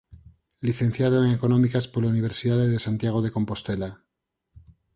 [0.67, 3.89] Licenciado en Económicas pola Universidade de Santiago de Compostela.